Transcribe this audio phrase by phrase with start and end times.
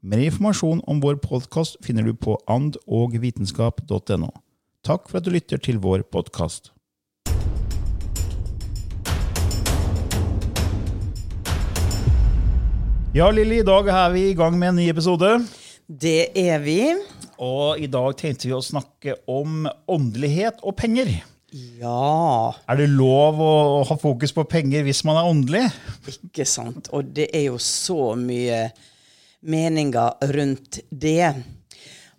[0.00, 4.30] Mer informasjon om vår podkast finner du på andogvitenskap.no.
[4.86, 6.70] Takk for at du lytter til vår podkast.
[13.16, 15.30] Ja, Lilly, i dag er vi i gang med en ny episode.
[15.88, 16.78] Det er vi.
[17.42, 21.10] Og i dag tenkte vi å snakke om åndelighet og penger.
[21.80, 23.52] Ja, Er det lov å
[23.88, 25.64] ha fokus på penger hvis man er åndelig?
[26.06, 26.90] ikke sant.
[26.92, 28.68] Og det er jo så mye
[29.46, 31.34] meninger rundt det.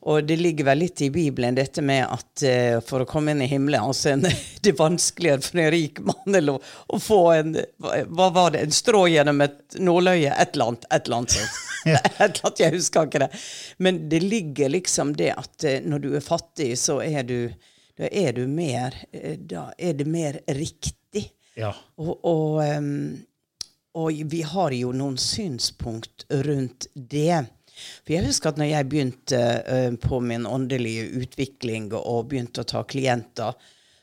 [0.02, 3.44] Og det ligger vel litt i Bibelen dette med at uh, for å komme inn
[3.44, 4.24] i himmelen altså en,
[4.64, 6.62] Det er vanskeligere for en rik mann eller å,
[6.96, 8.64] å få en Hva var det?
[8.64, 10.32] En strå gjennom et nåløye?
[10.32, 10.88] Et eller annet.
[10.88, 11.58] Et eller annet sånt.
[11.90, 13.30] Et eller annet, Jeg husker ikke det.
[13.80, 17.40] Men det ligger liksom det at uh, når du er fattig, så er du
[18.00, 21.28] Da er du mer uh, Da er det mer riktig.
[21.60, 21.74] Ja.
[22.00, 23.20] Og, og, ehm,
[23.98, 27.46] og vi har jo noen synspunkt rundt det.
[28.04, 32.70] For jeg husker at når jeg begynte eh, på min åndelige utvikling og begynte å
[32.70, 33.56] ta klienter,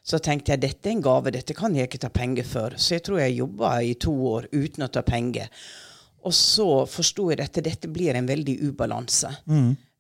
[0.06, 2.76] så tenkte jeg dette er en gave, dette kan jeg ikke ta penger for.
[2.78, 5.50] Så jeg tror jeg jobba i to år uten å ta penger.
[6.26, 9.32] Og så forsto jeg dette, dette blir en veldig ubalanse.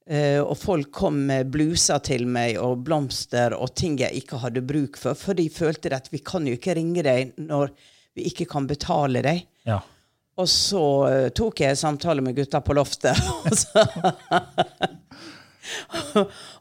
[0.06, 4.62] Eh, og folk kom med bluser til meg og blomster og ting jeg ikke hadde
[4.62, 7.74] bruk for, for de følte at vi kan jo ikke ringe deg når
[8.16, 9.44] vi ikke kan betale deg.
[9.68, 9.82] ja.
[10.36, 13.16] Og så eh, tok jeg samtale med gutta på loftet.
[13.48, 13.86] og så-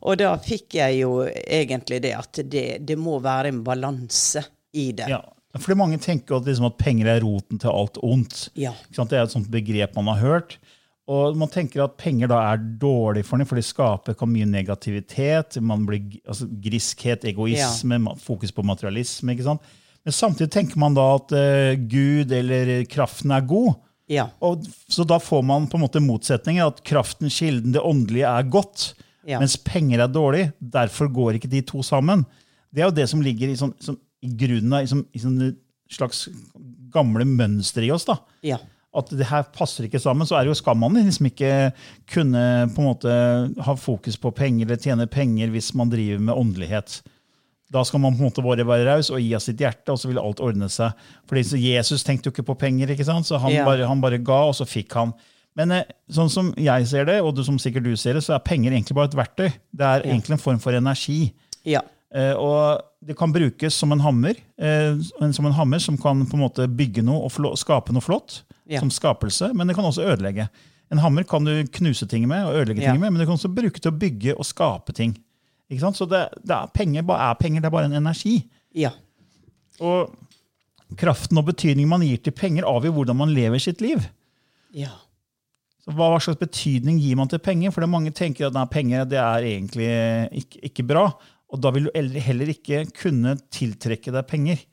[0.07, 4.43] og da fikk jeg jo egentlig det at det, det må være en balanse
[4.75, 5.09] i det.
[5.11, 5.19] Ja,
[5.59, 8.47] fordi mange tenker at, liksom at penger er roten til alt ondt.
[8.59, 8.71] Ja.
[8.95, 10.57] Det er et sånt begrep man har hørt.
[11.11, 15.59] Og man tenker at penger da er dårlig for dem, for det skaper mye negativitet.
[15.61, 18.15] Man blir, altså, griskhet, egoisme, ja.
[18.23, 19.35] fokus på materialisme.
[19.35, 19.61] ikke sant?
[20.05, 23.73] Men samtidig tenker man da at uh, Gud eller kraften er god.
[24.11, 24.27] Ja.
[24.45, 26.67] Og, så da får man på en måte motsetninger.
[26.69, 28.91] At kraften, kilden, det åndelige er godt,
[29.25, 29.39] Ja.
[29.41, 30.43] mens penger er dårlig.
[30.61, 32.21] Derfor går ikke de to sammen.
[32.69, 35.21] Det er jo det som ligger i, sånn, sånn, i grunnen av i sånn, i
[35.23, 35.47] sånne
[35.89, 36.27] slags
[36.93, 38.05] gamle mønster i oss.
[38.05, 38.19] da.
[38.45, 38.59] Ja.
[38.95, 41.73] At det her passer ikke sammen, så er det jo skam man liksom ikke
[42.07, 42.43] kunne
[42.75, 43.15] på en måte
[43.65, 47.01] ha fokus på penger eller tjene penger hvis man driver med åndelighet.
[47.75, 49.99] Da skal man på en måte bare være raus og gi av sitt hjerte, og
[49.99, 50.93] så vil alt ordne seg.
[51.27, 53.27] Fordi så Jesus tenkte jo ikke på penger, ikke sant?
[53.27, 53.65] så han, Ja.
[53.67, 55.11] bare, han bare ga, og så fikk han.
[55.55, 58.35] Men eh, sånn som jeg ser det, og du, som sikkert du ser det, så
[58.35, 59.49] er penger egentlig bare et verktøy.
[59.75, 61.33] Det er egentlig en form for energi.
[61.65, 61.81] Ja.
[62.15, 64.95] Eh, og det kan brukes som en hammer, eh,
[65.31, 68.79] som en hammer som kan på en måte bygge noe og skape noe flott, Ja.
[68.79, 70.47] som skapelse, men det kan også ødelegge.
[70.91, 72.91] En hammer kan du knuse ting med og ødelegge Ja.
[72.91, 75.17] ting med, men du kan også bruke til å bygge og skape ting.
[75.69, 78.35] Så det, det er penger, bare er penger, det er bare en energi.
[78.77, 78.91] Ja.
[79.81, 80.13] Og
[80.99, 84.03] kraften og betydningen man gir til penger, avgjør hvordan man lever sitt liv.
[84.75, 84.91] Ja.
[85.83, 87.73] Så hva, hva slags betydning gir man til penger?
[87.73, 89.89] For det mange tenker at nei, penger det er egentlig
[90.43, 91.07] ikke, ikke bra.
[91.53, 94.63] Og da vil du heller- heller ikke kunne tiltrekke deg penger.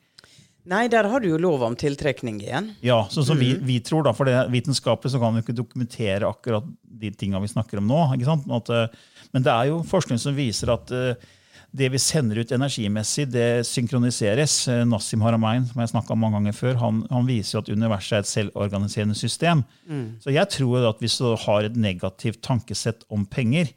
[0.64, 2.68] Nei, der har du jo lov om tiltrekning igjen.
[2.86, 6.28] Ja, sånn som vi, vi tror, da, for det vitenskapelig så kan vi ikke dokumentere
[6.28, 7.98] akkurat de tinga vi snakker om nå.
[8.14, 8.46] ikke sant?
[8.46, 8.86] At, eh,
[9.32, 11.30] men det er jo forskning som viser at eh,
[11.72, 14.56] det vi sender ut energimessig, det synkroniseres.
[14.68, 18.18] Eh, Nassim Haramein, som jeg om mange ganger før, han, han viser jo at universet
[18.18, 19.64] er et selvorganiserende system.
[20.20, 23.72] Så jeg tror at hvis du har et negativt tankesett om penger,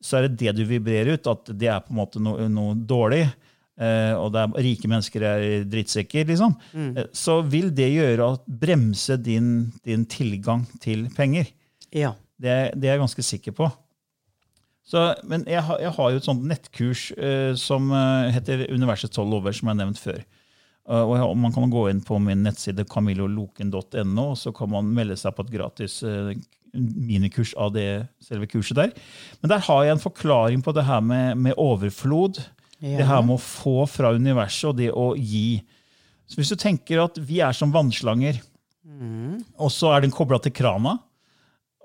[0.00, 2.78] så er det det du vibrerer ut, at det er på en måte noe, noe
[2.78, 3.24] dårlig.
[3.80, 6.54] eh, og det er, rike mennesker er drittsekker, liksom,
[6.94, 11.50] eh, så vil det gjøre at bremse din, din tilgang til penger.
[11.90, 12.14] Ja.
[12.40, 13.72] Det, det er jeg ganske sikker på.
[14.90, 19.14] Så, men jeg, har- jeg har jo et sånt nettkurs eh, som eh, heter Universets
[19.14, 20.22] tolv lover, som jeg har nevnt før.
[20.90, 24.88] Uh, og jeg, man kan gå inn på min nettside camilloloken.no, og så kan man
[24.96, 26.32] melde seg på et gratis eh,
[26.74, 27.84] minikurs av det
[28.24, 28.90] selve kurset der.
[29.42, 32.40] Men der har jeg en forklaring på det her med, med overflod.
[32.80, 32.96] Ja.
[33.02, 35.60] Det her med å få fra universet og det å gi.
[36.30, 38.40] Så hvis du tenker at vi er som vannslanger,
[39.60, 40.96] og så er den kobla til krana,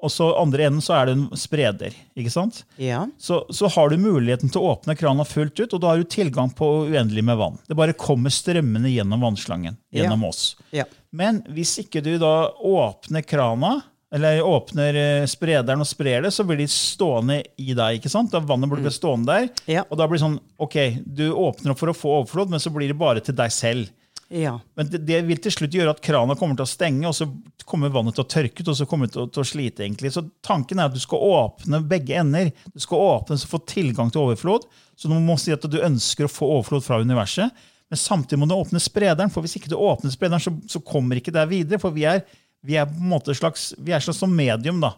[0.03, 1.93] og så andre enden så er det en spreder.
[2.19, 2.63] ikke sant?
[2.77, 3.05] Ja.
[3.17, 6.09] Så, så har du muligheten til å åpne krana fullt ut, og da har du
[6.11, 7.57] tilgang på uendelig med vann.
[7.67, 10.29] Det bare kommer strømmende gjennom vannslangen, gjennom Ja.
[10.29, 10.43] oss.
[10.75, 10.85] Ja.
[11.15, 13.81] Men hvis ikke du da åpner krana,
[14.15, 17.97] eller åpner eh, sprederen og sprer det, så blir de stående i deg.
[17.97, 18.29] ikke sant?
[18.31, 19.33] Da Vannet blir stående
[19.65, 19.81] der.
[19.89, 22.71] Og da blir det sånn, ok, du åpner opp for å få overflod, men så
[22.71, 23.89] blir det bare til deg selv.
[24.33, 24.55] Ja.
[24.75, 27.27] Men det, det vil til slutt gjøre at krana kommer til å stenge, og så
[27.69, 29.85] kommer vannet til å tørke ut, og så kommer det til å, til å slite.
[29.85, 30.11] egentlig.
[30.15, 32.49] Så tanken er at du skal åpne begge ender.
[32.73, 34.65] Du skal åpne så få tilgang til overflod.
[34.97, 37.65] Så du må si at du ønsker å få overflod fra universet.
[37.91, 41.21] Men samtidig må du åpne sprederen, for hvis ikke du åpner sprederen, så, så kommer
[41.21, 41.81] ikke det videre.
[41.81, 42.23] For vi er,
[42.65, 44.81] vi er på en måte slags, vi er slags som medium.
[44.81, 44.95] da.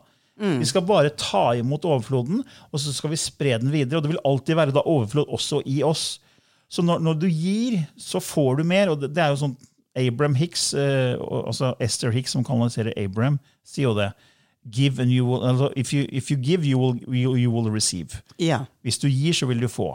[0.62, 3.98] Vi skal bare ta imot overfloden, og så skal vi spre den videre.
[3.98, 6.20] Og det vil alltid være da overflod også i oss.
[6.70, 8.92] Så når, når du gir, så får du mer.
[8.92, 9.58] og Det, det er jo sånn
[9.98, 14.12] Abraham Hicks, eh, altså Esther Hicks, som kanaliserer Abraham, sier jo det.
[14.70, 17.72] Give and you will, altså, if, you, if you give, you will, you, you will
[17.72, 18.22] receive.
[18.38, 18.66] Ja.
[18.84, 19.94] Hvis du gir, så vil du få.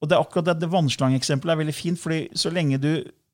[0.00, 2.90] Og det er akkurat det, det vannslangeeksempelet er veldig fint, fordi så lenge du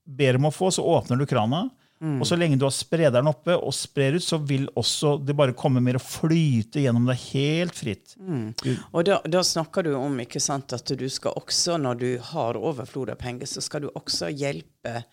[0.06, 1.66] ber om å få, så åpner du krana.
[2.02, 5.52] Og så lenge du har sprederen oppe og sprer ut, så vil også det bare
[5.54, 8.16] komme mer og flyte gjennom deg helt fritt.
[8.18, 8.48] Mm.
[8.92, 12.58] Og da, da snakker du om ikke sant, at du skal også, når du har
[12.58, 15.04] overflod av penger, så skal du også hjelpe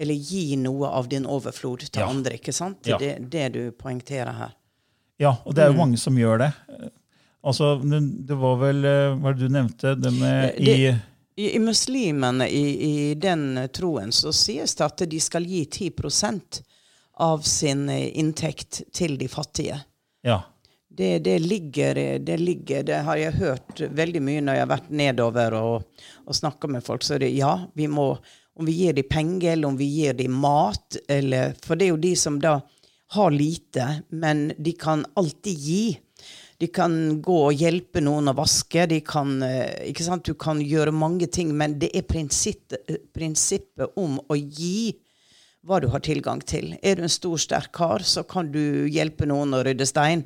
[0.00, 2.08] eller gi noe av din overflod til Ja.
[2.08, 2.32] andre.
[2.40, 2.80] ikke sant?
[2.88, 2.96] Ja.
[2.98, 4.54] Det er det du poengterer her.
[5.20, 6.52] Ja, og det er jo mange som gjør det.
[7.44, 9.92] Altså, det det var vel eh, Hva var det du nevnte?
[10.00, 10.94] Det med Det- I,
[11.36, 16.62] i muslimene, i, i den troen, så sies det at de skal gi 10%
[17.22, 19.80] av sin eh, inntekt til de fattige.
[20.22, 20.42] Ja.
[20.88, 24.90] Det, det, ligger, det ligger Det har jeg hørt veldig mye når jeg har vært
[24.92, 27.04] nedover og, og snakka med folk.
[27.04, 28.12] Så er det ja, vi må
[28.52, 31.94] Om vi gir dem penger, eller om vi gir dem mat, eller For det er
[31.94, 32.58] jo de som da
[33.16, 35.84] har lite, men de kan alltid gi.
[36.62, 36.92] De kan
[37.24, 38.84] gå og hjelpe noen å vaske.
[38.86, 40.22] De kan, eh, ikke sant?
[40.22, 44.92] Du kan gjøre mange ting, men det er prinsippet, prinsippet om å gi
[45.66, 46.76] hva du har tilgang til.
[46.82, 50.24] Er du en stor, sterk kar, så kan du hjelpe noen å rydde stein.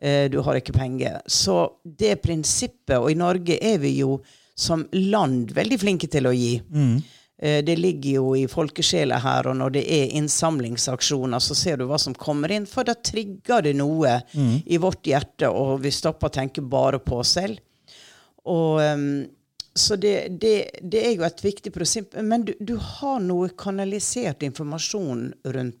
[0.00, 1.20] Eh, Du har ikke penger.
[1.26, 4.20] Så det prinsippet, og i Norge er vi jo
[4.54, 6.60] som land veldig flinke til å gi.
[6.60, 7.00] Eh,
[7.42, 11.98] Det ligger jo i folkesjela her, og når det er innsamlingsaksjoner, så ser du hva
[11.98, 14.12] som kommer inn, for da trigger det noe
[14.62, 17.58] i vårt hjerte, og vi stopper å tenke bare på oss selv.
[18.44, 19.26] Og, ehm,
[19.74, 22.16] så det, det, det er jo et viktig prinsipp.
[22.22, 25.78] Men du, du har noe kanalisert informasjon rundt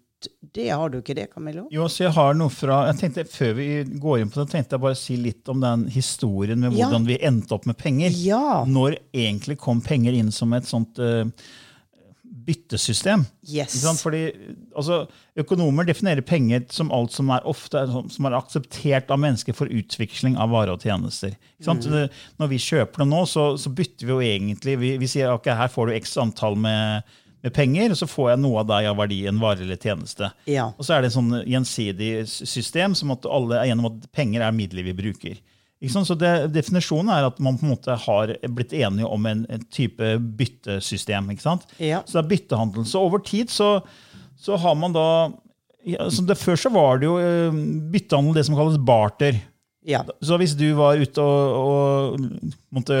[0.54, 1.64] det, har du ikke det, Camillo?
[1.72, 3.66] Jo, så jeg har noe fra, jeg tenkte Før vi
[4.02, 6.86] går inn på det, tenkte jeg bare si litt om den historien med Ja.
[6.86, 8.10] hvordan vi endte opp med penger.
[8.22, 8.62] Ja.
[8.68, 11.24] Når egentlig kom penger inn som et sånt uh,
[12.42, 13.24] byttesystem.
[13.48, 13.74] Yes.
[14.02, 14.22] Fordi
[14.76, 15.06] altså,
[15.38, 19.66] Økonomer definerer penger som alt som er ofte sånn- som er akseptert av mennesker for
[19.70, 21.36] utveksling av varer og tjenester.
[21.64, 22.08] Mm.
[22.40, 25.46] Når vi kjøper det nå, så, så bytter vi jo egentlig Vi, vi sier ok,
[25.54, 27.02] her får du x antall med,
[27.42, 30.30] med penger, og så får jeg noe av deg av verdi, en vare eller tjeneste.
[30.50, 30.68] Ja.
[30.76, 34.54] Og så er det et sånn gjensidig system som at alle gjennom at penger er
[34.54, 35.40] midler vi bruker.
[35.82, 39.64] Så det, Definisjonen er at man på en måte har blitt enige om en, en
[39.74, 41.32] type byttesystem.
[41.34, 41.66] ikke sant?
[41.82, 42.04] Ja.
[42.06, 42.86] Så det er byttehandel.
[42.86, 43.80] Så over tid så,
[44.38, 45.06] så har man da
[45.82, 47.56] ja, så det, Før så var det jo eh,
[47.90, 49.40] byttehandel det som kalles barter.
[49.84, 50.04] Ja.
[50.22, 52.96] Så hvis du var ute og, og måtte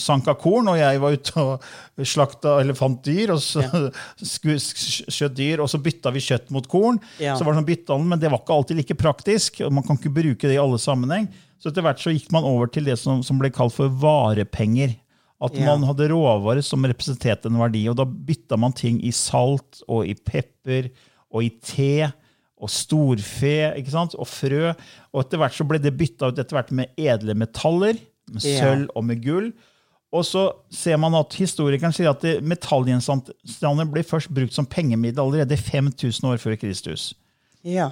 [0.00, 3.80] sanka korn, og jeg var ute og slakta eller fant dyr, og så ja.
[5.16, 7.36] skjøt dyr, og så bytta vi kjøtt mot korn, Ja.
[7.38, 9.62] så var det sånn byttehandel, men det var ikke alltid like praktisk.
[9.64, 11.28] og Man kan ikke bruke det i alle sammenheng.
[11.56, 14.96] Så etter hvert så gikk man over til det som, som ble kalt for varepenger.
[15.40, 19.82] At man hadde råvarer som representerte en verdi, og da bytta man ting i salt
[19.88, 20.88] og i pepper
[21.32, 22.06] og i te
[22.56, 24.16] og storfe ikke sant?
[24.16, 24.72] og frø.
[25.12, 27.98] Og etter hvert så ble det bytta ut etter hvert med edle metaller,
[28.32, 29.50] med sølv og med gull.
[30.14, 35.58] Og så ser man at Historikeren sier at metallgjenstander ble først brukt som pengemiddel allerede
[35.58, 37.10] 5000 år før Kristus.
[37.66, 37.90] Ja.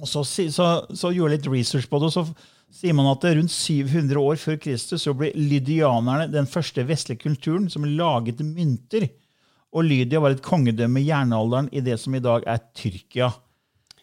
[0.00, 3.24] Og så, så, så gjorde jeg litt research på det, og så sier man at
[3.24, 9.08] rundt 700 år før Kristus så ble lydianerne den første vestlige kulturen som laget mynter.
[9.76, 13.32] Og Lydia var et kongedømme i jernalderen i det som i dag er Tyrkia.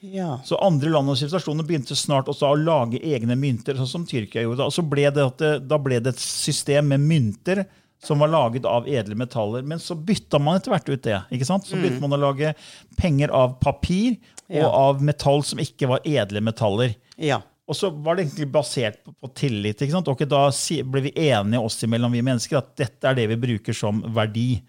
[0.04, 0.40] Ja.
[0.44, 4.44] Så andre land og sivilisasjoner begynte snart også å lage egne mynter, sånn som Tyrkia
[4.44, 4.66] gjorde.
[4.68, 7.64] Og så ble det at det, da ble det et system med mynter
[8.04, 9.64] som var laget av edle metaller.
[9.64, 11.22] Men så bytta man etter hvert ut det.
[11.32, 11.64] ikke sant?
[11.70, 12.52] Så begynte man å lage
[13.00, 14.18] penger av papir
[14.52, 14.68] og Ja.
[14.68, 16.96] av metall som ikke var edle metaller.
[17.18, 17.40] Ja.
[17.66, 19.80] Og så var det egentlig basert på, på tillit.
[19.80, 20.10] ikke sant?
[20.12, 20.50] Og da
[20.84, 24.60] ble vi enige oss imellom, vi mennesker, at dette er det vi bruker som verdi.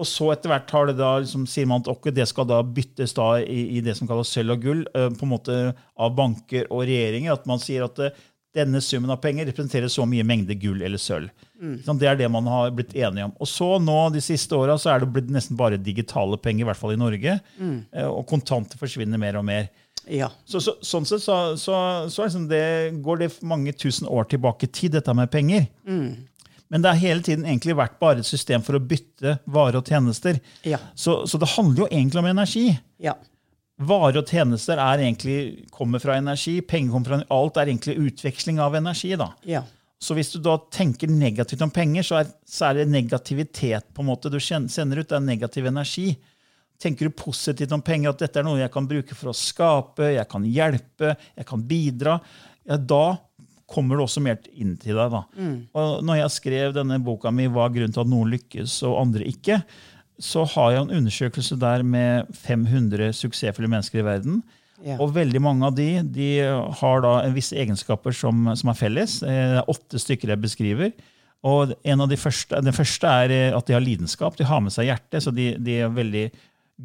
[0.00, 2.60] Og så etter hvert har det da, liksom, sier man at ok, det skal da
[2.66, 5.58] byttes da i, i det som kalles sølv og gull, uh, på en måte
[5.94, 7.36] av banker og regjeringer.
[7.36, 8.24] At man sier at uh,
[8.54, 11.30] denne summen av penger representerer så mye mengde gull eller sølv.
[11.86, 13.32] Sånn, det er det man har blitt enige om.
[13.42, 16.68] Og så nå de siste åra så er det blitt nesten bare digitale penger, i
[16.68, 17.38] hvert fall i Norge.
[17.94, 19.70] eh, Og kontanter forsvinner mer og mer.
[20.10, 20.28] Ja.
[20.44, 21.76] Så, så, sånn sett så, så,
[22.12, 22.64] så liksom det,
[23.02, 25.66] går det mange tusen år tilbake i tid, dette med penger.
[26.72, 29.88] Men det har hele tiden egentlig vært bare et system for å bytte varer og
[29.88, 30.40] tjenester.
[30.66, 30.80] Ja.
[30.96, 32.66] Så, så det handler jo egentlig om energi.
[33.02, 33.14] Ja.
[33.84, 36.60] Varer og tjenester er egentlig, kommer fra energi.
[36.66, 39.12] Penger kommer fra Alt er egentlig utveksling av energi.
[39.20, 39.32] da.
[39.48, 39.64] Ja.
[40.04, 44.02] Så hvis du da tenker negativt om penger, så er, så er det negativitet på
[44.02, 45.08] en måte du sender ut.
[45.08, 46.10] Det er negativ energi.
[46.80, 50.10] Tenker du positivt om penger, at dette er noe jeg kan bruke for å skape,
[50.16, 52.18] jeg kan hjelpe, jeg kan bidra,
[52.66, 53.04] ja, da
[53.70, 55.10] kommer det også mer inn til deg.
[55.14, 55.22] da.
[55.74, 59.00] Og når jeg skrev denne boka mi 'Hva er grunnen til at noen lykkes og
[59.00, 59.62] andre ikke',
[60.20, 64.42] så har jeg en undersøkelse der med 500 suksessfulle mennesker i verden.
[64.84, 64.98] Ja.
[65.00, 66.28] Og veldig mange av de, de
[66.80, 69.22] har da visse egenskaper som, som er felles.
[69.22, 70.92] Eh, Det er åtte stykker jeg beskriver.
[71.44, 74.36] Og en av de første, Den første er eh, at de har lidenskap.
[74.36, 76.30] De har med seg hjertet, så de, de er veldig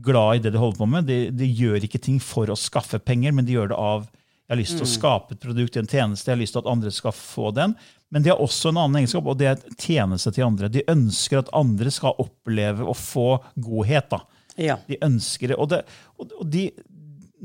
[0.06, 1.08] glad i det de holder på med.
[1.10, 4.08] De, de gjør ikke ting for å skaffe penger, men de gjør det av
[4.50, 6.70] jeg har lyst til å skape et produkt, en tjeneste, jeg har lyst til at
[6.72, 7.76] andre skal få den.
[8.10, 10.72] Men de har også en annen egenskap, og det er tjeneste til andre.
[10.74, 13.28] De ønsker at andre skal oppleve å få
[13.62, 14.10] godhet.
[14.10, 14.24] da.
[14.58, 14.80] Ja.
[14.90, 15.60] De ønsker det.
[15.62, 15.84] Og, det,
[16.18, 16.64] og og de,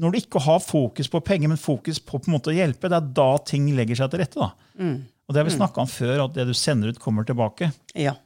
[0.01, 2.89] når du ikke har fokus på penger, men fokus på, på en måte å hjelpe,
[2.89, 4.41] det er da ting legger seg til rette.
[4.41, 4.81] da.
[5.29, 7.69] Og det har vi snakka om før, at det du sender ut, kommer tilbake.
[7.93, 8.17] Ja.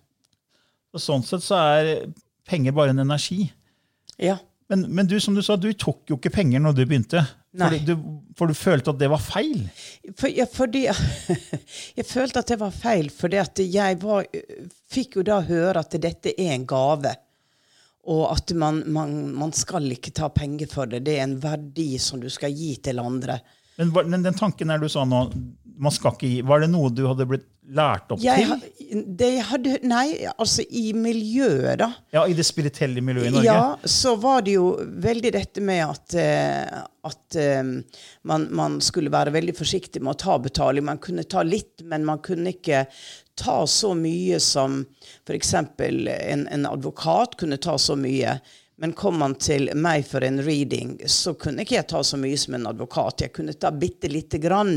[0.94, 1.90] Og sånn sett så er
[2.48, 3.48] penger bare en energi.
[4.22, 4.38] Ja.
[4.68, 7.22] Men, men du som du sa, du tok jo ikke penger når du begynte.
[7.56, 7.94] For du,
[8.36, 9.62] for du følte at det var feil.
[10.12, 10.84] For, ja, fordi
[11.98, 14.28] Jeg følte at det var feil, fordi at jeg var,
[14.92, 17.14] fikk jo da høre at dette er en gave.
[18.08, 21.02] Og at man, man, man skal ikke ta penger for det.
[21.08, 23.40] Det er en verdi som du skal gi til andre.
[23.78, 25.22] Men var- den, tanken der du sa nå,
[25.78, 29.02] man skal ikke gi, var det noe du hadde blitt lært opp Jeg, til?
[29.20, 31.90] det hadde, nei, altså i miljøet, da.
[32.16, 33.44] Ja, I det spirituelle miljøet i Norge?
[33.44, 34.70] Ja, så var det jo
[35.04, 36.80] veldig dette med at, eh,
[37.10, 37.62] at eh,
[38.26, 40.86] man, man skulle være veldig forsiktig med å ta betaling.
[40.88, 42.86] Man kunne ta litt, men man kunne ikke
[43.38, 44.80] ta så mye som
[45.28, 45.52] f.eks.
[45.54, 48.40] En, en advokat kunne ta så mye.
[48.78, 52.38] Men kom man til meg for en reading, så kunne ikke jeg ta så mye
[52.38, 53.24] som en advokat.
[53.26, 54.76] Jeg kunne ta bitte lite grann.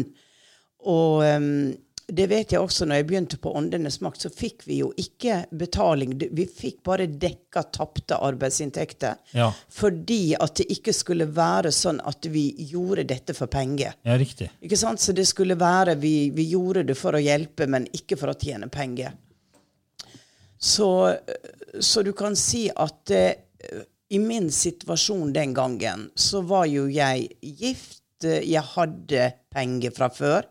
[0.89, 1.69] Og um,
[2.11, 5.43] det vet jeg også når jeg begynte på Åndenes makt, så fikk vi jo ikke
[5.55, 6.15] betaling.
[6.33, 9.21] Vi fikk bare dekka tapte arbeidsinntekter.
[9.37, 9.51] Ja.
[9.71, 13.95] Fordi at det ikke skulle være sånn at vi gjorde dette for penger.
[14.03, 14.49] Ja, riktig.
[14.59, 15.03] Ikke sant?
[15.03, 18.37] Så det skulle være vi, vi gjorde det for å hjelpe, men ikke for å
[18.39, 19.13] tjene penger.
[20.61, 20.91] Så,
[21.79, 23.31] så du kan si at eh,
[24.11, 28.01] i min situasjon den gangen, så var jo jeg gift.
[28.23, 30.45] eh, Jeg hadde penger fra før.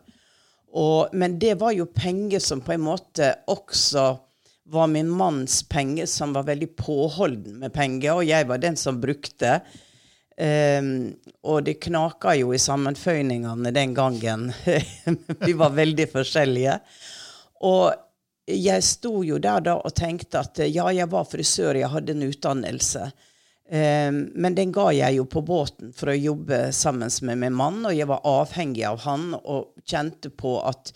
[0.73, 4.17] Og, men det var jo penger som på en måte også
[4.71, 9.01] var min manns penger, som var veldig påholden med penger, og jeg var den som
[9.01, 9.59] brukte.
[10.41, 11.11] Um,
[11.43, 14.47] og det knaka jo i sammenføyningene den gangen.
[15.45, 16.79] Vi var veldig forskjellige.
[17.67, 17.91] Og
[18.45, 22.25] jeg sto jo der da og tenkte at ja, jeg var frisør, jeg hadde en
[22.27, 23.11] utdannelse.
[23.71, 27.79] Ehm, men den ga jeg jo på båten for å jobbe sammen med min mann,
[27.85, 30.93] og jeg var avhengig av han og kjente på at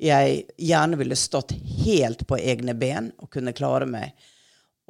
[0.00, 1.52] jeg gjerne ville stått
[1.84, 4.14] helt på egne ben og kunne klare meg.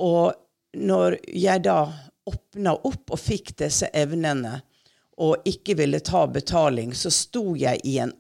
[0.01, 0.33] Og
[0.79, 1.81] når jeg da
[2.25, 4.61] åpna opp og fikk disse evnene,
[5.15, 8.15] og ikke ville ta betaling, så sto jeg i en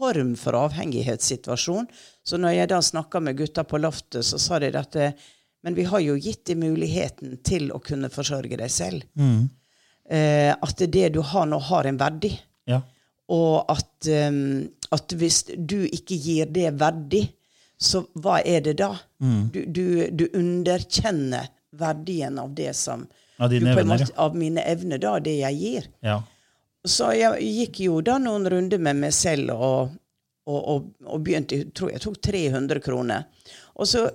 [0.00, 1.86] form for avhengighetssituasjon.
[2.24, 5.28] Så når jeg da snakka med gutta på loftet, så sa de at eh,
[5.62, 9.04] men vi har jo gitt dem muligheten til å kunne forsørge deg selv.
[10.08, 12.32] Eh, at det du har nå, har en verdi.
[12.70, 12.80] Ja.
[13.30, 17.26] Og at, um, at hvis du ikke gir det verdi,
[17.80, 18.90] så hva er det da?
[19.52, 23.06] Du, du, du underkjenner verdien av det som
[23.40, 23.52] Av
[23.88, 25.86] måte, Av mine evner, da, det jeg gir.
[26.04, 26.18] ja.
[26.88, 29.96] Så jeg gikk jo da noen runder med meg selv og,
[30.48, 33.26] og, og, og begynte Jeg tror jeg tok 300 kroner.
[33.76, 34.06] Og så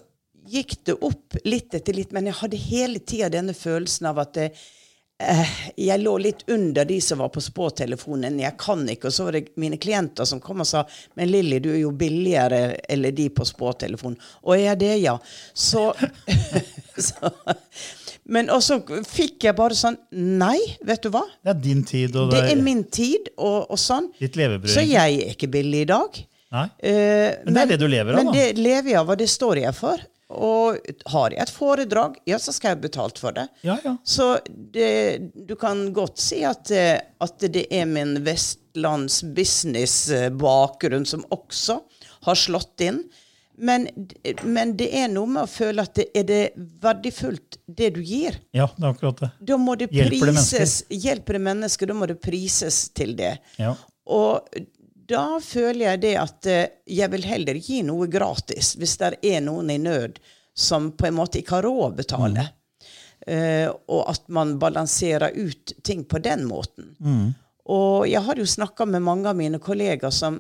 [0.50, 4.34] gikk det opp litt etter litt, men jeg hadde hele tida denne følelsen av at
[4.38, 4.48] det,
[5.22, 5.53] eh,
[5.88, 8.39] jeg lå litt under de som var på spåtelefonen.
[8.41, 9.10] Jeg kan ikke.
[9.10, 11.91] Og så var det mine klienter som kom og sa Men Lilly, du er jo
[11.91, 14.17] billigere eller de på spåtelefonen.
[14.43, 15.17] Og jeg er det, ja.
[15.53, 15.91] Så,
[17.10, 17.34] så
[18.25, 21.22] Men også fikk jeg bare sånn Nei, vet du hva?
[21.46, 24.08] Det er din tid, Det er min tid, og, og sånn.
[24.20, 24.72] ditt levebrød.
[24.74, 26.17] Så jeg er ikke billig i dag.
[26.55, 26.65] Nei?
[26.79, 28.36] Eh, Men det er det du lever av, Men da.
[28.39, 30.01] det lever jeg av, og det står jeg for.
[30.36, 33.44] Og har jeg et foredrag, ja, så skal jeg ha betalt for det.
[33.67, 33.94] Ja, ja.
[34.03, 34.89] Så det,
[35.46, 41.77] du kan godt si at, eh, at det er min vestlands business-bakgrunn som også
[42.25, 43.03] har slått inn.
[43.58, 43.88] Men,
[44.44, 46.42] men det er noe med å føle at det er det
[46.84, 48.38] verdifullt, det du gir.
[48.56, 49.30] Ja, det er akkurat det.
[49.40, 50.78] Da må det Hjelper det prises.
[50.92, 53.38] Hjelper det mennesker, da må det prises til det.
[53.62, 53.72] Ja.
[54.12, 54.50] Og
[55.06, 59.44] da føler jeg det at eh, jeg vil heller gi noe gratis hvis det er
[59.46, 60.20] noen i nød
[60.56, 62.48] som på en måte ikke har råd å betale.
[63.28, 66.94] Eh, og at man balanserer ut ting på den måten.
[67.66, 70.40] Og jeg har jo snakka med mange av mine kollegaer som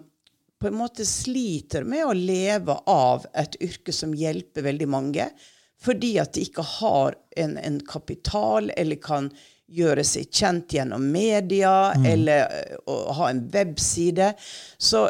[0.61, 5.27] på en måte sliter med å leve av et yrke som hjelper veldig mange,
[5.81, 9.29] fordi at de ikke har en, en kapital eller kan
[9.65, 14.33] gjøre seg kjent gjennom media eller eh, å ha en webside.
[14.77, 15.07] Så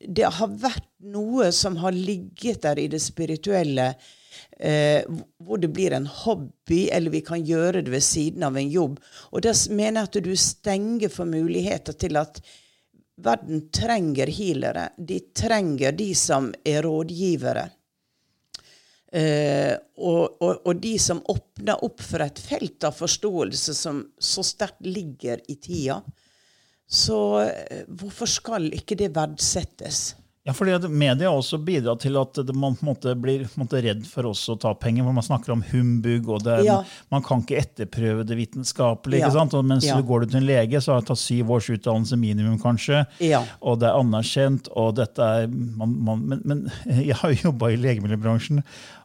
[0.00, 3.92] det har vært noe som har ligget der i det spirituelle,
[4.58, 5.02] eh,
[5.42, 9.00] hvor det blir en hobby, eller vi kan gjøre det ved siden av en jobb.
[9.32, 12.40] Og da mener jeg at du stenger for muligheter til at
[13.16, 14.90] verden trenger healere.
[14.98, 17.68] De trenger de som er rådgivere.
[19.16, 24.44] Eh, og, og, og de som åpner opp for et felt av forståelse som så
[24.44, 26.00] sterkt ligger i tida.
[26.86, 30.10] Så eh, hvorfor skal ikke det verdsettes?
[30.46, 34.28] Ja, fordi at Media har også bidratt til at man måte blir måte redd for
[34.30, 35.02] også å ta penger.
[35.02, 36.84] hvor Man snakker om humbug, og det Ja.
[37.10, 39.18] man kan ikke etterprøve det vitenskapelig.
[39.18, 39.62] Ja.
[39.62, 39.96] mens Ja.
[39.96, 43.06] du går til en lege, så har det tatt syv års utdannelse minimum, kanskje.
[43.60, 44.68] Og det er anerkjent.
[44.76, 48.62] og dette er, man, man, men, men jeg har jo jobba i legemiddelbransjen.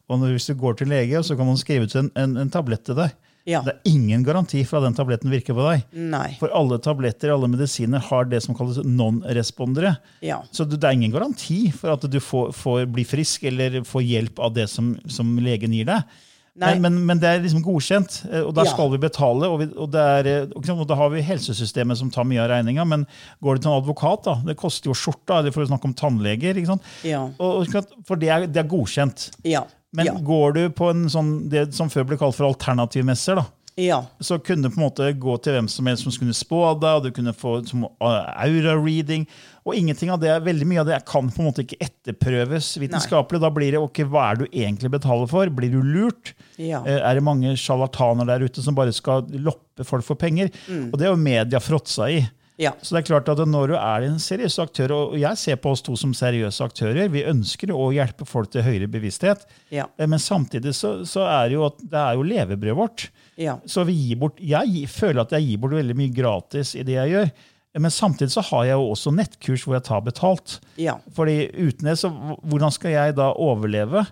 [0.09, 2.49] og når, Hvis du går til lege, så kan man skrive ut en, en, en
[2.49, 3.11] tablett til deg.
[3.49, 3.63] Ja.
[3.65, 5.85] Det er ingen garanti for at den tabletten virker på deg.
[5.97, 6.35] Nei.
[6.39, 9.95] For alle tabletter alle medisiner har det som kalles non-respondere.
[10.21, 10.43] Ja.
[10.53, 14.39] Så det er ingen garanti for at du får, får bli frisk eller får hjelp
[14.39, 16.19] av det som, som legen gir deg.
[16.61, 18.71] Men, men, men det er liksom godkjent, eh, og da Ja.
[18.73, 19.47] skal vi betale.
[19.47, 22.49] Og, vi, og, det er, eh, og da har vi helsesystemet som tar mye av
[22.51, 22.83] regninga.
[22.85, 23.05] Men
[23.41, 25.95] går det til en advokat, da, det koster jo skjorta, eller for å snakke om
[25.95, 26.59] tannleger.
[27.07, 27.23] Ja.
[27.39, 27.71] Og,
[28.05, 29.29] for det er, det er godkjent.
[29.47, 29.63] Ja.
[29.91, 30.13] Men ja.
[30.23, 33.43] går du på en sånn, det som før ble kalt for alternativmesser, da,
[33.75, 33.97] ja.
[34.23, 36.99] så kunne du på en måte gå til hvem som helst som skulle spå deg,
[36.99, 37.57] og du kunne få
[37.99, 39.27] aura-reading.
[39.67, 43.41] Og ingenting av det, veldig mye av det kan på en måte ikke etterprøves vitenskapelig.
[43.43, 45.51] Da blir det ok, hva er du egentlig betaler for?
[45.53, 46.33] Blir du lurt?
[46.55, 46.81] Ja.
[46.87, 50.49] Eh, Er det mange sjarlataner der ute som bare skal loppe folk for penger?
[50.89, 52.23] Og det er jo media fråtsa i.
[52.61, 52.75] Ja.
[52.81, 55.71] Så det er klart at når du er en seriøs aktør, og jeg ser på
[55.73, 59.87] oss to som seriøse aktører, vi ønsker å hjelpe folk til høyere bevissthet, Ja.
[59.97, 63.07] Eh, men samtidig så, så er det jo at det er jo levebrødet vårt.
[63.41, 63.57] Ja.
[63.65, 66.99] Så vi gir bort, jeg føler at jeg gir bort veldig mye gratis i det
[66.99, 67.31] jeg gjør.
[67.79, 70.57] Men samtidig så har jeg jo også nettkurs hvor jeg tar betalt.
[70.81, 70.97] Ja.
[71.15, 74.03] Fordi uten det, så hvordan skal jeg da overleve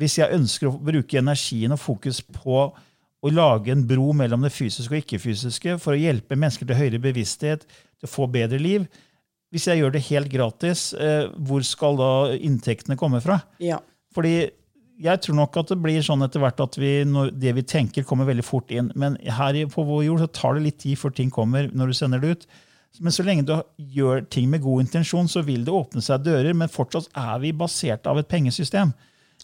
[0.00, 2.64] hvis jeg ønsker å bruke energien og fokus på
[3.24, 7.00] å lage en bro mellom det fysiske og ikke-fysiske for å hjelpe mennesker til høyere
[7.02, 8.84] bevissthet, til å få bedre liv?
[9.54, 13.38] Hvis jeg gjør det helt gratis, eh, hvor skal da inntektene komme fra?
[13.62, 13.78] Ja.
[14.14, 14.50] Fordi
[15.02, 18.06] jeg tror nok at det blir sånn etter hvert at vi, når det vi tenker,
[18.06, 18.92] kommer veldig fort inn.
[18.98, 21.98] Men her på vår jord så tar det litt tid før ting kommer når du
[21.98, 22.46] sender det ut.
[23.02, 23.54] Men så lenge du
[23.96, 26.54] gjør ting med god intensjon, så vil det åpne seg dører.
[26.54, 28.94] Men fortsatt er vi basert av et pengesystem.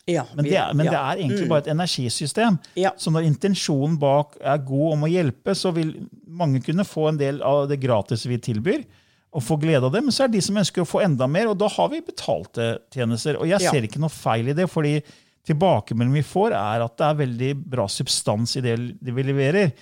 [0.06, 0.24] Ja.
[0.34, 2.58] Men det er, men det er egentlig bare et energisystem.
[2.76, 2.90] Ja.
[2.96, 5.92] Så når intensjonen bak er god om å hjelpe, så vil
[6.26, 8.84] mange kunne få en del av det gratis vi tilbyr.
[9.30, 11.28] Og få glede av det, Men så er det de som ønsker å få enda
[11.30, 13.36] mer, og da har vi betalte tjenester.
[13.38, 13.70] Og jeg Ja.
[13.70, 15.02] ser ikke noe feil i det, fordi
[15.46, 18.74] tilbakemeldingen vi får, er at det er veldig bra substans i det
[19.14, 19.72] vi leverer.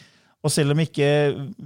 [0.44, 1.08] Og selv om ikke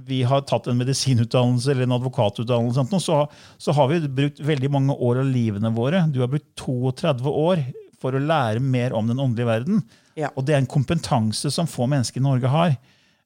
[0.07, 3.27] vi har tatt en medisinutdannelse eller en advokatutdannelse,
[3.59, 6.07] så har vi brukt veldig mange år av livene våre.
[6.11, 7.61] Du har brukt 32 år
[8.03, 9.81] for å lære mer om den åndelige verden.
[10.19, 10.29] Ja.
[10.37, 12.75] Og det er en kompetanse som få mennesker i Norge har.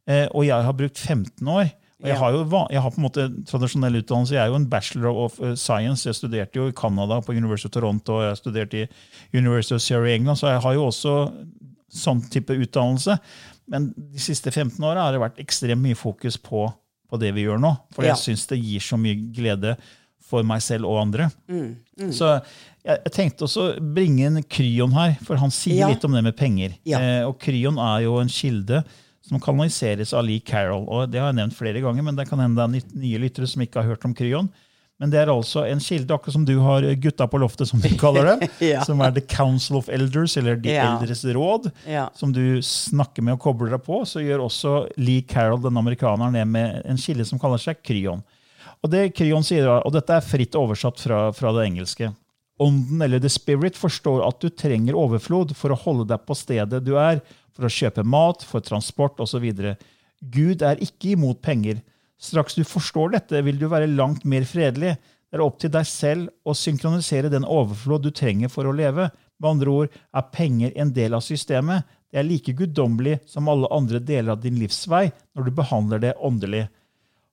[0.07, 1.73] Eh, og jeg har brukt 15 år.
[1.97, 2.19] Og jeg Ja.
[2.21, 4.35] har jo jeg har på en måte tradisjonell utdannelse.
[4.37, 6.05] Jeg er jo en bachelor of eh, science.
[6.05, 8.87] Jeg studerte jo i Canada på University of Toronto og jeg studerte i
[9.37, 11.15] University of Surrey i England, så jeg har jo også
[11.91, 13.17] sånn type utdannelse.
[13.67, 16.69] Men de siste 15 åra har det vært ekstremt mye fokus på
[17.09, 17.69] på det vi gjør nå.
[17.95, 18.13] For Ja.
[18.13, 19.77] jeg syns det gir så mye glede
[20.27, 21.29] for meg selv og andre.
[21.47, 22.29] Mm, Så
[22.85, 25.87] jeg, jeg tenkte også å bringe inn Kryon her, for han sier Ja.
[25.91, 26.75] litt om det med penger.
[26.85, 26.99] Ja.
[26.99, 28.83] Eh, og Kryon er jo en kilde
[29.27, 30.85] som kanaliseres av Lee Carroll.
[30.87, 33.47] og Det har jeg nevnt flere ganger, men det kan hende det er nye lyttere
[33.47, 34.47] som ikke har hørt om Kryon.
[34.99, 37.89] Men det er altså en kilde, akkurat som du har gutta på loftet, som du
[37.99, 38.49] kaller det.
[38.71, 38.83] Ja.
[38.83, 41.67] Som er The Council of Elders, eller De eldres råd.
[42.17, 43.99] Som du snakker med og kobler deg på.
[44.09, 48.23] Så gjør også Lee Carroll, den amerikaneren, det med en kilde som kaller seg Kryon.
[48.85, 52.11] Og det Kryon sier, og dette er fritt oversatt fra, fra det engelske.
[52.61, 56.81] Ånden, eller the spirit, forstår at du trenger overflod for å holde deg på stedet
[56.85, 57.21] du er,
[57.53, 59.45] for å kjøpe mat, for transport osv.
[60.33, 61.83] Gud er ikke imot penger.
[62.17, 64.95] Straks du forstår dette, vil du være langt mer fredelig.
[65.27, 69.09] Det er opp til deg selv å synkronisere den overflod du trenger for å leve.
[69.37, 71.85] Med andre ord er penger en del av systemet.
[72.09, 76.15] Det er like guddommelig som alle andre deler av din livsvei når du behandler det
[76.23, 76.65] åndelig.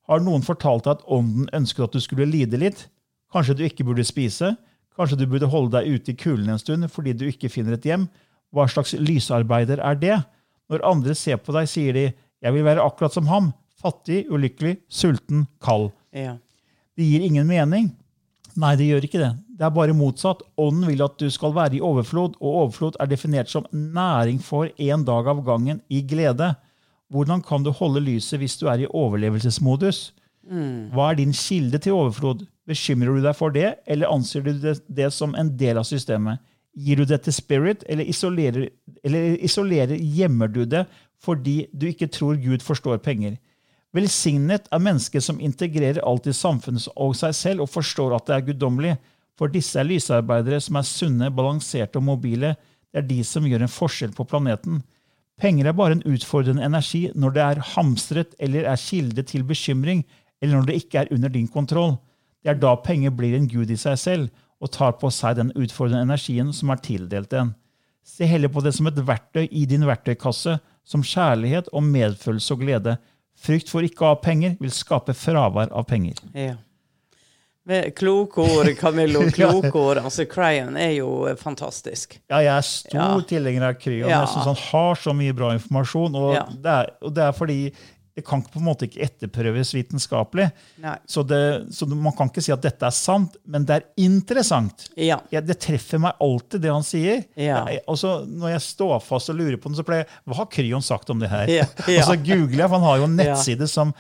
[0.08, 2.86] Har noen fortalt deg at ånden ønsket at du skulle lide litt?
[3.32, 4.52] Kanskje du ikke burde spise?
[4.94, 7.88] Kanskje du burde holde deg ute i kulden en stund fordi du ikke finner et
[7.88, 8.06] hjem?
[8.54, 10.18] Hva slags lysarbeider er det?
[10.70, 12.12] Når andre ser på deg, sier de
[12.42, 13.52] 'jeg vil være akkurat som ham'.
[13.80, 15.90] Fattig, ulykkelig, sulten, kald.
[16.12, 16.38] Ja.
[16.96, 17.96] Det gir ingen mening.
[18.56, 19.32] Nei, det gjør ikke det.
[19.58, 20.42] Det er bare motsatt.
[20.56, 24.70] Ånden vil at du skal være i overflod, og overflod er definert som næring for
[24.78, 26.54] en dag av gangen i glede.
[27.12, 30.12] Hvordan kan du holde lyset hvis du er i overlevelsesmodus?
[30.92, 32.44] Hva er din kilde til overflod?
[32.68, 36.40] Bekymrer du deg for det, eller anser du det, det som en del av systemet?
[36.74, 38.68] Gir du det til spirit, eller isolerer,
[39.04, 40.86] eller isolerer gjemmer du det
[41.24, 43.38] fordi du ikke tror Gud forstår penger?
[43.94, 48.34] Velsignet er mennesket som integrerer alt i samfunnet og seg selv og forstår at det
[48.36, 48.96] er guddommelig.
[49.38, 52.56] For disse er lysarbeidere som er sunne, balanserte og mobile.
[52.90, 54.82] Det er de som gjør en forskjell på planeten.
[55.40, 60.04] Penger er bare en utfordrende energi når det er hamstret eller er kilde til bekymring,
[60.40, 61.96] eller når det ikke er under din kontroll.
[62.42, 65.50] Det er da penger blir en gud i seg selv og tar på seg den
[65.56, 67.54] utfordrende energien som er tildelt den.
[68.04, 72.60] Se heller på det som et verktøy i din verktøykasse, som kjærlighet og medfølelse og
[72.60, 72.98] glede.
[73.34, 76.20] Frykt for ikke å ha penger vil skape fravær av penger.
[76.36, 76.56] ja.
[77.66, 79.22] Men Kloke ord, Camillo.
[79.38, 80.03] Kloke ord.
[80.05, 82.18] Altså, Crayon er jo eh, fantastisk.
[82.29, 83.11] Ja, jeg er stor Ja.
[83.31, 84.09] tilhenger av Kryon.
[84.11, 84.20] Ja.
[84.24, 86.14] Jeg syns han har så mye bra informasjon.
[86.20, 86.44] Og, Ja.
[86.53, 87.59] det, er, og det er fordi
[88.14, 90.44] det kan på en måte ikke etterprøves vitenskapelig.
[91.11, 91.40] Så, det,
[91.74, 94.85] så man kan ikke si at dette er sant, men det er interessant.
[94.94, 95.16] Ja.
[95.35, 97.24] Jeg, det treffer meg alltid, det han sier.
[97.35, 97.64] Ja.
[97.66, 100.37] Jeg- og så Når jeg står fast og lurer på den, så pleier jeg Hva
[100.44, 101.50] har Kryon sagt om det her?
[101.88, 103.90] Og så googler jeg, for han har jo en nettside som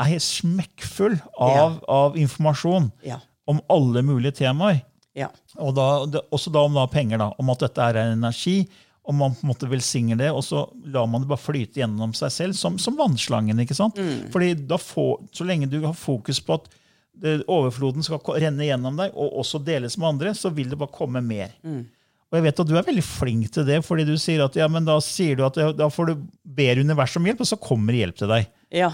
[0.00, 3.20] er helt smekkfull av, av informasjon Ja.
[3.46, 4.82] om alle mulige temaer.
[5.14, 5.28] Ja.
[5.62, 8.64] Og da, det, også da om da penger, da, om at dette er en energi,
[9.04, 12.14] om man på en måte velsigner det, og så lar man det bare flyte gjennom
[12.16, 13.58] seg selv, som, som vannslangen.
[13.60, 13.98] ikke sant?
[14.32, 16.70] Fordi da får, Så lenge du har fokus på at
[17.14, 20.90] det, overfloden skal renne gjennom deg, og også deles med andre, så vil det bare
[20.96, 21.52] komme mer.
[21.62, 24.66] Og jeg vet at du er veldig flink til det, fordi du sier at ja,
[24.72, 27.60] men da sier du at ja, da får du ber universet om hjelp, og så
[27.62, 28.48] kommer hjelp til deg.
[28.74, 28.90] Ja.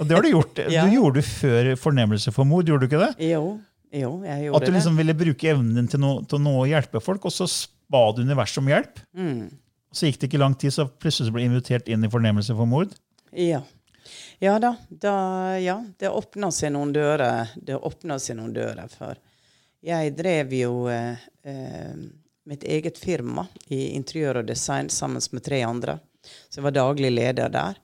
[0.00, 0.62] Og det har du gjort.
[0.72, 0.86] Ja.
[0.90, 3.30] Gjorde det før fornemmelse for mord, gjorde du ikke det?
[3.32, 3.58] jo.
[3.92, 7.00] Jo, jeg At du liksom ville bruke evnen din til, no, til noe å hjelpe
[7.04, 7.44] folk, og så
[7.92, 9.02] ba du universet om hjelp.
[9.12, 9.50] Mm.
[9.92, 12.68] Så gikk det ikke lang tid, så plutselig ble du invitert inn i fornemmelse for
[12.68, 12.94] mord.
[13.36, 13.60] Ja.
[14.40, 14.72] Ja da.
[14.88, 15.14] da
[15.60, 17.52] ja, det åpna seg noen dører.
[17.54, 18.88] Det åpna seg noen dører.
[18.90, 19.20] For
[19.84, 21.92] jeg drev jo eh, eh,
[22.48, 25.98] mitt eget firma i interiør og design sammen med tre andre.
[26.48, 27.78] Så jeg var daglig leder der.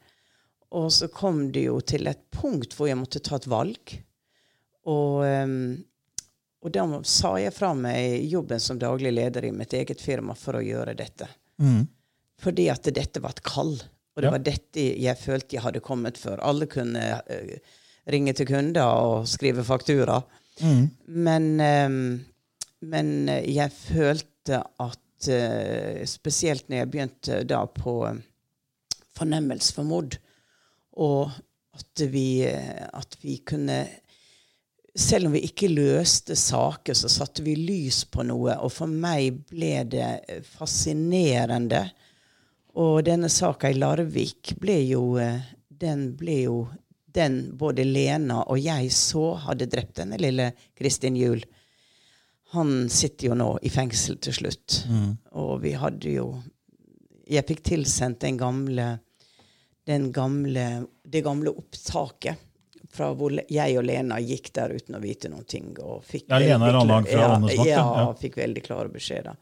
[0.77, 3.95] Og så kom det jo til et punkt hvor jeg måtte ta et valg.
[4.89, 5.53] Og, eh,
[6.65, 10.59] og da sa jeg fra meg jobben som daglig leder i mitt eget firma for
[10.59, 11.29] å gjøre dette.
[12.39, 13.75] Fordi at dette var et kall.
[14.17, 14.31] Og det Ja.
[14.35, 16.37] var dette jeg følte jeg hadde kommet for.
[16.43, 17.59] Alle kunne eh,
[18.11, 20.21] ringe til kunder og skrive faktura.
[21.07, 21.89] Men, eh,
[22.83, 28.19] men jeg følte at eh, Spesielt når jeg begynte da på eh,
[29.19, 30.19] fornemmelse for mord,
[30.99, 31.31] og
[31.79, 33.85] at vi, at vi kunne
[34.99, 38.57] selv om vi ikke løste saker, så satte vi lys på noe.
[38.59, 41.85] Og for meg ble det fascinerende.
[42.79, 45.05] Og denne saka i Larvik ble jo
[45.79, 46.59] Den ble jo
[47.15, 51.45] den både Lena og jeg så hadde drept denne lille Kristin Juel.
[52.53, 54.83] Han sitter jo nå i fengsel til slutt.
[55.39, 56.29] Og vi hadde jo
[57.29, 58.99] Jeg fikk tilsendt den gamle,
[60.13, 60.67] gamle,
[61.05, 62.45] det gamle opptaket
[62.93, 65.71] fra hvor jeg og Lena gikk der uten å vite noen ting.
[65.85, 68.11] Og fikk Ja, Lena er Randag fra Åndenes makt, ja, ja.
[68.19, 69.39] Fikk veldig klare beskjeder.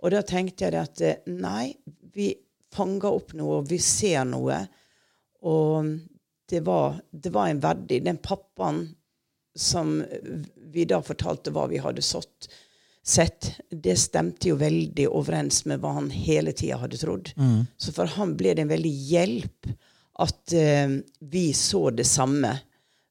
[0.00, 1.72] Og da tenkte jeg at eh, nei,
[2.14, 2.32] vi
[2.74, 4.62] fanger opp noe, vi ser noe.
[5.46, 5.92] Og
[6.50, 8.82] det var, det var en verdig Den pappaen
[9.56, 10.00] som
[10.70, 12.48] vi da fortalte hva vi hadde sått,
[13.06, 17.32] sett, det stemte jo veldig overens med hva han hele tida hadde trodd.
[17.80, 19.70] Så for han ble det en veldig hjelp
[20.20, 22.58] at eh, vi så det samme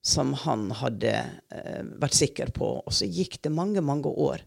[0.06, 1.16] som han hadde
[1.50, 2.70] eh, vært sikker på.
[2.86, 4.46] Og så gikk det mange, mange år.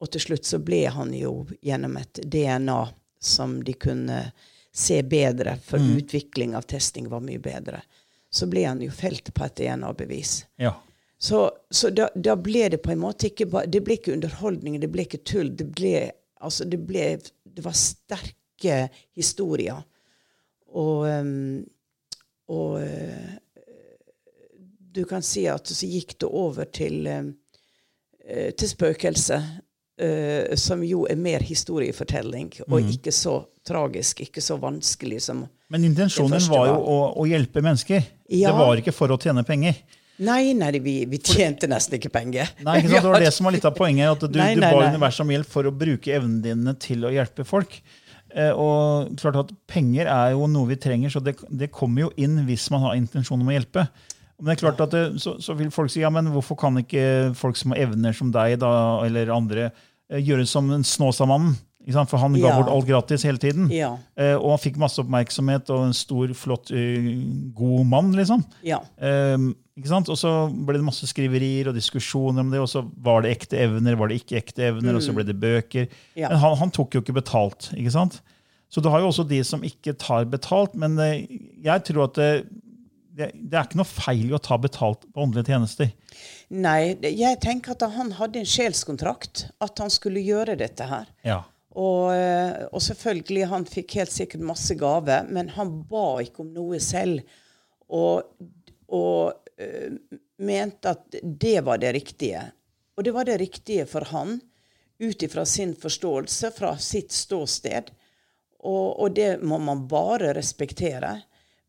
[0.00, 2.80] Og til slutt så ble han jo gjennom et DNA
[3.20, 4.22] som de kunne
[4.72, 7.82] se bedre, for utvikling av testing var mye bedre.
[8.30, 10.44] Så ble han jo felt på et DNA-bevis.
[10.62, 10.76] Ja.
[11.22, 14.88] Så, så da, da ble det på en måte ikke Det ble ikke underholdning, det
[14.88, 15.52] ble ikke tull.
[15.56, 18.86] Det ble Altså, det ble Det var sterke
[19.18, 19.82] historier.
[20.72, 21.60] Og um,
[22.48, 23.34] Og uh,
[24.90, 27.28] du kan si at så gikk det over til uh,
[28.56, 29.42] til spøkelse.
[30.56, 33.34] som jo er mer historiefortelling, og ikke så
[33.66, 38.06] tragisk, ikke så vanskelig som Men intensjonen var jo å, å hjelpe mennesker.
[38.32, 38.48] Ja.
[38.48, 39.76] Det var ikke for å tjene penger.
[40.20, 42.50] Nei, nei, vi, vi tjente nesten ikke penger.
[42.60, 43.06] Nei, ikke sant?
[43.06, 44.10] Det var det som var litt av poenget.
[44.12, 47.12] At du, Nei, du ba universet om hjelp for å bruke evnene dine til å
[47.14, 47.78] hjelpe folk.
[48.30, 52.10] Eh, og klart at Penger er jo noe vi trenger, så det, det kommer jo
[52.20, 53.86] inn hvis man har intensjon om å hjelpe.
[54.40, 56.78] Men det er klart at det, så, så vil folk si ja, men hvorfor kan
[56.80, 58.70] ikke folk som har evner som deg da,
[59.04, 59.70] eller andre,
[60.12, 61.58] eh, gjøre som en Snåsamannen?
[61.90, 62.56] For han ga Ja.
[62.60, 63.70] bort alt gratis hele tiden.
[63.72, 63.94] Ja.
[64.14, 67.08] Eh, og han fikk masse oppmerksomhet og en stor, flott, uh,
[67.56, 68.12] god mann.
[68.14, 68.44] liksom.
[68.62, 68.82] Ja.
[69.00, 69.56] Sant?
[69.80, 72.60] Og så ble det masse skriverier og diskusjoner om det.
[72.62, 75.38] Og så var det ekte evner, var det ikke ekte evner, og så ble det
[75.40, 75.88] bøker.
[76.18, 76.30] Ja.
[76.30, 77.70] Men han, han tok jo ikke betalt.
[77.76, 78.20] ikke sant?
[78.70, 80.76] Så du har jo også de som ikke tar betalt.
[80.78, 81.24] Men eh,
[81.64, 82.32] jeg tror at det,
[83.18, 85.90] det, det er ikke noe feil i å ta betalt på åndelige tjenester.
[86.50, 89.48] Nei, jeg tenker at han hadde en sjelskontrakt.
[89.62, 91.10] At han skulle gjøre dette her.
[91.26, 91.42] Ja.
[91.78, 96.50] Og, eh, og selvfølgelig, han fikk helt sikkert masse gave, men han ba ikke om
[96.54, 97.22] noe selv.
[97.90, 98.26] Og,
[98.90, 99.49] og eh,
[100.38, 102.44] mente at det var det riktige.
[102.96, 104.40] Og det var det riktige for han,
[105.00, 107.90] ut ifra sin forståelse, fra sitt ståsted.
[108.60, 111.14] Og, og det må man bare respektere.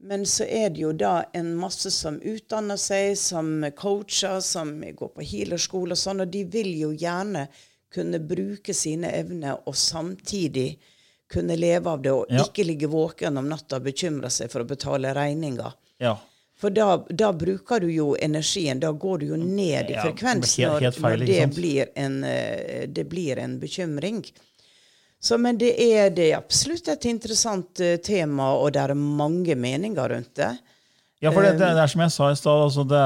[0.04, 5.12] Men så er det jo da en masse som utdanner seg, som coacher, som går
[5.16, 7.46] på healerskole og sånn, og de vil jo gjerne
[7.92, 10.74] kunne bruke sine evner og samtidig
[11.32, 12.44] kunne leve av det, og Ja.
[12.44, 15.74] ikke ligge våken om natta og bekymre seg for å betale regninger.
[16.00, 16.18] ja.
[16.62, 20.22] For da, da bruker du jo energien, da går du jo ned i Ja, helt-
[20.22, 24.24] helt feil, når det, blir en, eh, det blir en bekymring.
[25.22, 29.56] Så, men det er, det er absolutt et interessant eh, tema, og det er mange
[29.58, 30.52] meninger rundt det.
[31.22, 33.02] Ja, for det, det, det er som jeg sa i stad, altså det,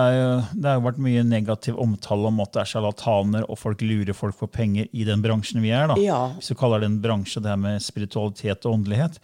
[0.55, 4.37] det har vært mye negativ omtale om at det er sjarlataner og folk lurer folk
[4.39, 5.89] for penger i den bransjen vi er.
[5.91, 5.97] da.
[5.99, 6.21] Ja.
[6.37, 9.19] Hvis du kaller det en bransje, det her med spiritualitet og åndelighet.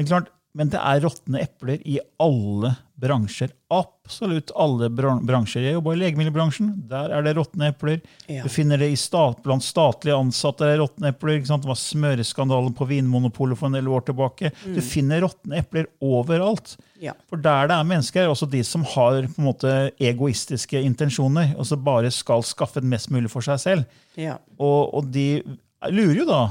[0.00, 3.50] Men klart, men det er råtne epler i alle bransjer.
[3.72, 5.64] Absolutt alle bransjer.
[5.64, 6.68] Jeg jobber i legemiddelbransjen.
[6.90, 8.02] Der er det råtne epler.
[8.28, 8.44] Ja.
[8.44, 10.68] Du finner det i stat, blant statlige ansatte.
[10.68, 11.40] Det er råtne epler.
[11.40, 14.52] Det var smøreskandalen på Vinmonopolet for en del år tilbake.
[14.62, 16.76] Du finner råtne epler overalt.
[17.02, 17.16] Ja.
[17.32, 21.56] For der det er mennesker, er også de som har på en måte egoistiske intensjoner,
[21.56, 23.98] og som bare skal skaffe mest mulig for seg selv.
[24.20, 24.36] Ja.
[24.60, 25.42] Og, og de
[25.90, 26.44] lurer jo da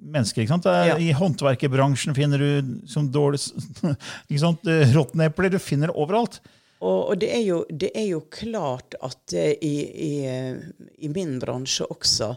[0.00, 0.42] mennesker.
[0.42, 0.68] ikke sant?
[0.70, 0.96] Ja.
[0.98, 3.40] I håndverkerbransjen finner du som dårlig
[4.30, 4.70] ikke sant?
[4.94, 5.52] råtnepler.
[5.52, 6.40] Du finner det overalt.
[6.80, 11.10] Og, og det, er jo, det er jo klart at eh, i, i, eh, i
[11.12, 12.30] min bransje også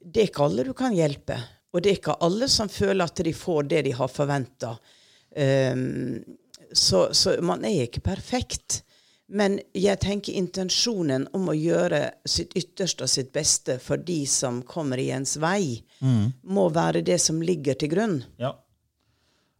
[0.00, 1.36] Det er ikke alle du kan hjelpe.
[1.74, 4.76] Og det er ikke alle som føler at de får det de har forventa.
[6.72, 8.78] så, så man er ikke perfekt.
[9.28, 14.60] Men jeg tenker intensjonen om å gjøre sitt ytterste og sitt beste for de som
[14.62, 15.80] kommer i ens vei,
[16.46, 18.16] må være det som ligger til grunn.
[18.38, 18.52] Ja.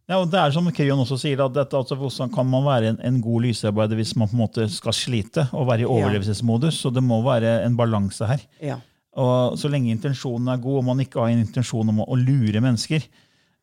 [0.07, 2.93] Ja, og det er som Krion også sier, at dette, altså, hvordan kan man være
[2.93, 6.77] en, en god lysarbeider hvis man på en måte skal slite og være i overlevelsesmodus?
[6.79, 8.45] Så det må være en balanse her.
[8.63, 8.77] Ja.
[9.19, 12.15] Og så lenge intensjonen er god, og man ikke har en intensjon om å, å
[12.21, 13.03] lure mennesker,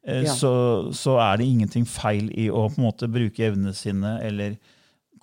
[0.05, 0.35] eh, Ja.
[0.37, 0.53] så,
[0.93, 4.59] så er det ingenting feil i å på en måte bruke evnene sine eller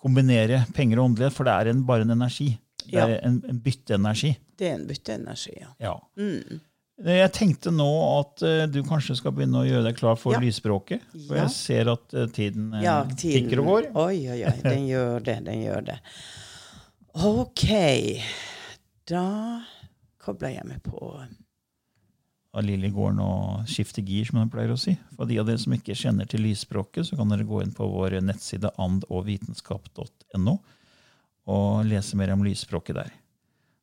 [0.01, 2.49] kombinere penger og åndelighet, for det er en, bare en energi.
[2.81, 3.19] Det er Ja.
[3.27, 4.33] en, en bytteenergi.
[4.57, 5.67] Det er en bytteenergi, ja.
[5.79, 5.95] Ja.
[6.17, 6.59] Mm.
[7.01, 7.85] Jeg tenkte nå
[8.19, 10.41] at uh, du kanskje skal begynne å gjøre deg klar for Ja.
[10.43, 11.01] lysspråket.
[11.27, 13.47] For jeg ser at uh, tiden, eh, Ja, tiden.
[13.49, 13.87] tikker og går.
[14.03, 14.55] Oi, oi, oi.
[14.67, 15.37] Den gjør det.
[15.47, 15.99] Den gjør det.
[17.25, 17.65] OK.
[19.09, 19.25] Da
[20.21, 21.01] kobler jeg meg på
[22.51, 24.97] av Lillegården går nå skifte gir, som hun pleier å si.
[25.15, 27.87] For de av dere som ikke kjenner til lysspråket, så kan dere gå inn på
[27.87, 30.57] vår nettside andogvitenskap.no
[31.51, 33.15] og lese mer om lysspråket der.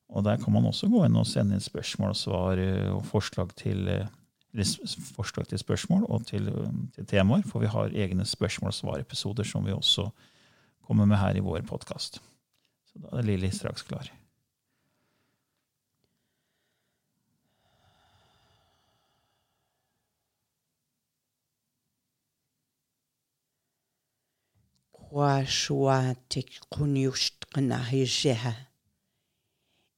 [0.08, 3.02] Og der kan man også gå inn og sende inn spørsmål og svar eh, og
[3.08, 4.76] forslag til, eh,
[5.16, 9.48] forslag til spørsmål og til, eh, til temaer, for vi har egne spørsmål og svar-episoder
[9.48, 10.08] som vi også
[10.86, 12.22] kommer med her i vår podkast.
[12.88, 14.08] Så da er Lilly straks klar.
[25.10, 28.54] хуашуаатик куниуштқанарижиха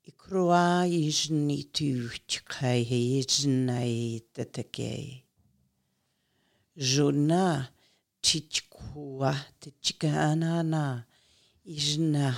[0.08, 5.06] икруаа ижнитиуутиқай хижнаитатакей
[6.90, 7.48] жуна
[8.22, 11.06] тичкуа тичкаанана
[11.64, 12.28] ижна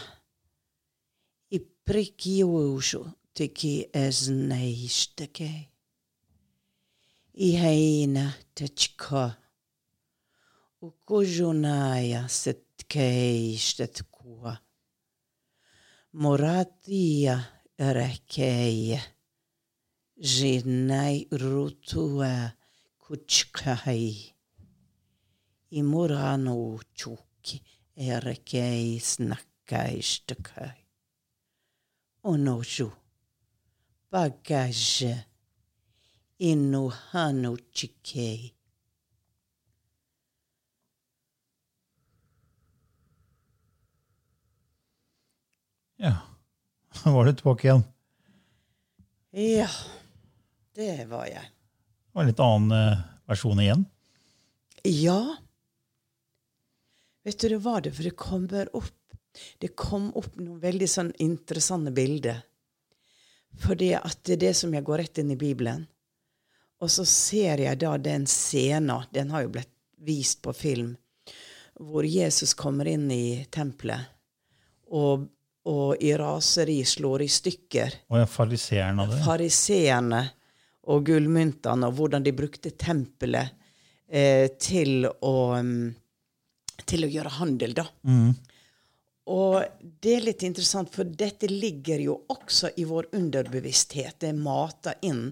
[1.57, 3.03] иприкиуужу
[3.35, 5.61] тики эзнаиштакей
[7.47, 9.41] иҳаина тичкоа
[10.83, 10.83] tichka.
[10.83, 14.57] Ukujonaya setkeishtetkua.
[16.12, 17.40] Moratia
[17.79, 19.01] erekei.
[20.16, 22.51] Jinai rutua
[22.99, 24.35] kuchkai.
[25.71, 27.62] Imurano chuki
[27.97, 30.87] erekei snakkaistekai.
[32.25, 32.92] Onoju.
[34.11, 35.25] Bagage.
[36.38, 38.62] Inu hanu chikei.
[46.03, 46.17] Ja,
[47.05, 47.85] da var du tilbake igjen.
[49.31, 49.69] Ja,
[50.75, 51.45] det var jeg.
[51.47, 53.85] Det var en litt annen eh, versjon igjen.
[54.83, 55.21] Ja.
[57.23, 58.91] Vet du, det var det, for det kommer opp
[59.62, 62.43] Det kom opp noen veldig sånn interessante bilder.
[63.62, 65.87] Fordi at det er det som jeg går rett inn i Bibelen.
[66.83, 69.71] Og så ser jeg da den scenen, den har jo blitt
[70.03, 70.97] vist på film,
[71.79, 74.11] hvor Jesus kommer inn i tempelet
[74.93, 75.29] og,
[75.70, 79.18] og i raseri slår i stykker Og ja, fariseerne av det.
[79.25, 80.22] fariseerne
[80.90, 83.53] og gullmyntene, og hvordan de brukte tempelet
[84.11, 85.92] eh, til å mm,
[86.88, 87.85] til å gjøre handel, da.
[89.33, 89.62] Og
[90.03, 94.16] det er litt interessant, for dette ligger jo også i vår underbevissthet.
[94.18, 95.29] Det er mata inn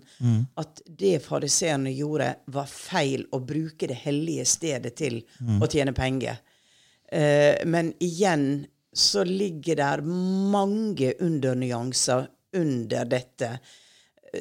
[0.54, 5.18] at det fariseerne gjorde, var feil å bruke det hellige stedet til
[5.58, 6.38] å tjene penger.
[7.10, 12.26] Eh, men igjen så ligger der mange undernyanser
[12.56, 13.52] under dette.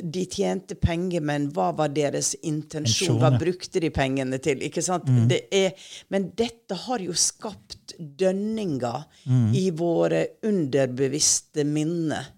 [0.03, 3.17] De tjente penger, men hva var deres intensjon?
[3.21, 4.61] Hva brukte de pengene til?
[4.65, 5.05] Ikke sant?
[5.29, 5.73] Det er,
[6.13, 9.05] men dette har jo skapt dønninger
[9.57, 12.35] i våre underbevisste minner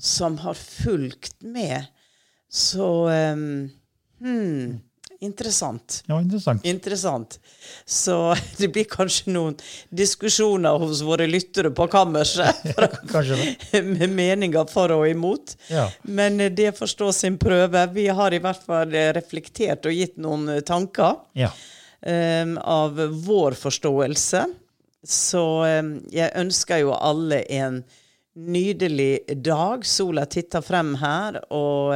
[0.00, 1.84] som har fulgt med.
[2.50, 3.70] Så um,
[4.20, 4.80] hmm,
[5.24, 6.02] Interessant.
[6.06, 6.64] Ja, interessant.
[6.66, 7.38] Interessant.
[7.86, 8.16] Så
[8.58, 9.56] det blir kanskje noen
[9.88, 12.64] diskusjoner hos våre lyttere på kammerset
[13.94, 15.56] med meninger for og imot.
[15.72, 15.86] Ja.
[16.02, 17.86] Men eh, det får stå sin prøve.
[17.94, 21.50] Vi har i hvert fall eh, reflektert og gitt noen eh, tanker Ja.
[22.04, 24.44] um, av vår forståelse.
[25.04, 27.82] Så um, jeg ønsker jo alle en
[28.34, 29.84] nydelig dag.
[29.86, 31.94] Sola titter frem her, og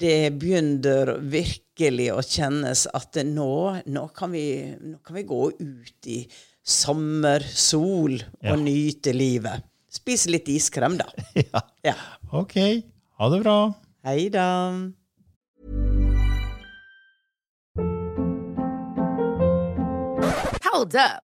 [0.00, 1.69] det begynner virkelig
[2.12, 4.44] å kjennes at nå, nå, kan vi,
[4.76, 6.20] nå kan vi gå ut i
[6.62, 8.56] sommer, sol og Ja.
[8.56, 9.64] nyte livet.
[9.90, 11.06] Spise litt iskrem, da.
[11.34, 11.60] ja.
[11.82, 11.94] Ja.
[12.32, 12.54] Ok.
[13.18, 13.58] Ha det bra.
[14.04, 14.46] Hei da.
[20.64, 21.29] Hold up.